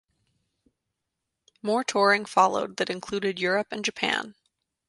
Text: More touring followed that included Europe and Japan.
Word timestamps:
More 1.61 1.83
touring 1.83 2.25
followed 2.25 2.77
that 2.77 2.89
included 2.89 3.37
Europe 3.39 3.67
and 3.69 3.85
Japan. 3.85 4.33